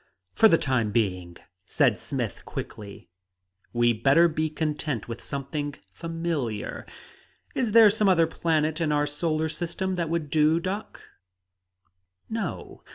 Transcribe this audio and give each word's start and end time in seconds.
"For 0.33 0.49
the 0.49 0.57
time 0.57 0.91
being," 0.91 1.37
said 1.63 1.99
Smith 1.99 2.43
quickly, 2.43 3.07
"we'd 3.71 4.01
better 4.01 4.27
be 4.27 4.49
content 4.49 5.07
with 5.07 5.21
something 5.21 5.75
familiar. 5.91 6.87
Is 7.53 7.73
there 7.73 7.91
some 7.91 8.09
other 8.09 8.25
planet 8.25 8.81
in 8.81 8.91
our 8.91 9.05
solar 9.05 9.47
system 9.47 9.93
that 9.97 10.09
would 10.09 10.31
do, 10.31 10.59
doc?" 10.59 11.03
"No. 12.31 12.83